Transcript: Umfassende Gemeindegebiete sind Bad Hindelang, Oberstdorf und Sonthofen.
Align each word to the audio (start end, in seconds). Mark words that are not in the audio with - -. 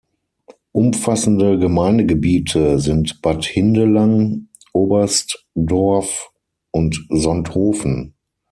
Umfassende 0.71 1.59
Gemeindegebiete 1.59 2.79
sind 2.79 3.21
Bad 3.21 3.45
Hindelang, 3.45 4.47
Oberstdorf 4.73 6.31
und 6.71 7.05
Sonthofen. 7.11 8.15